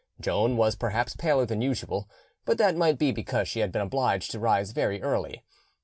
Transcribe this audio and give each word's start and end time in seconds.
Joan 0.19 0.57
was 0.57 0.75
perhaps 0.75 1.15
paler 1.15 1.45
than 1.45 1.61
usual, 1.61 2.09
but 2.43 2.57
that 2.57 2.75
might 2.75 2.97
be 2.97 3.11
because 3.11 3.47
she 3.47 3.59
had 3.59 3.71
been 3.71 3.83
obliged 3.83 4.31
to 4.31 4.39
rise 4.39 4.71
very 4.71 4.99
early. 4.99 5.43